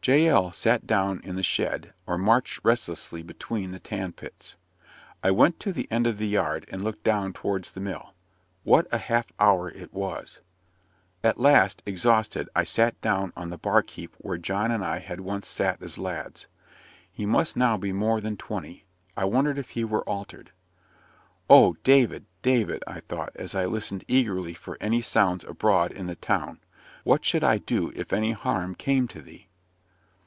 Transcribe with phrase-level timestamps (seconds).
[0.00, 4.56] Jael sat down in the shed, or marched restlessly between the tan pits.
[5.22, 8.14] I went to the end of the yard, and looked down towards the mill.
[8.64, 10.40] What a half hour it was!
[11.22, 15.20] At last, exhausted, I sat down on the bark heap where John and I had
[15.20, 16.46] once sat as lads.
[17.12, 20.52] He must now be more than twenty; I wondered if he were altered.
[21.50, 22.24] "Oh, David!
[22.40, 26.60] David!" I thought, as I listened eagerly for any sounds abroad in the town;
[27.04, 29.44] "what should I do if any harm came to thee?"